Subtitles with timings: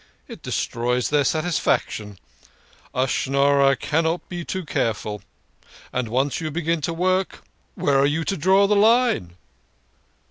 [0.27, 2.17] It destroys their satisfaction.
[2.91, 5.21] A Schnorrer cannot be too careful.
[5.93, 7.43] And once you begin to work,
[7.75, 9.35] where are you to draw the line